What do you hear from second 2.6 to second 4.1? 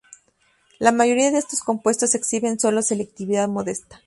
selectividad modesta.